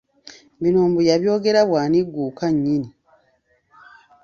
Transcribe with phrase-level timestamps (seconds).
[0.61, 2.89] Bino mbu yabyogera bw'anigguuka nnyini.